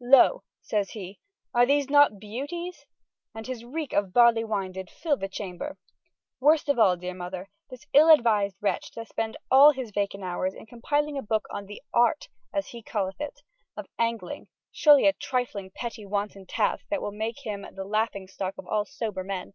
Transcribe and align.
Lo, 0.00 0.42
says 0.62 0.92
he, 0.92 1.18
are 1.52 1.66
these 1.66 1.90
not 1.90 2.18
beuties? 2.18 2.86
And 3.34 3.46
his 3.46 3.62
reek 3.62 3.92
of 3.92 4.14
barley 4.14 4.42
wine 4.42 4.72
did 4.72 4.88
fille 4.88 5.18
the 5.18 5.28
chamber. 5.28 5.76
Worste 6.40 6.70
of 6.70 6.78
alle, 6.78 6.96
deare 6.96 7.12
Mother, 7.12 7.50
this 7.68 7.84
all 7.94 8.08
advised 8.08 8.56
wretche 8.62 8.92
doth 8.92 9.08
spend 9.08 9.36
alle 9.50 9.72
his 9.72 9.90
vacant 9.90 10.24
houres 10.24 10.54
in 10.54 10.64
compiling 10.64 11.18
a 11.18 11.22
booke 11.22 11.44
on 11.50 11.66
the 11.66 11.82
art 11.92 12.28
(as 12.54 12.68
he 12.68 12.82
calleth 12.82 13.20
it) 13.20 13.42
of 13.76 13.86
angling, 13.98 14.48
surely 14.70 15.06
a 15.06 15.12
trifling 15.12 15.70
petty 15.70 16.06
wanton 16.06 16.46
taske 16.46 16.86
that 16.88 17.02
will 17.02 17.12
make 17.12 17.40
hym 17.42 17.66
the 17.74 17.84
laughing 17.84 18.26
stocke 18.26 18.56
of 18.56 18.66
all 18.66 18.86
sober 18.86 19.22
men. 19.22 19.52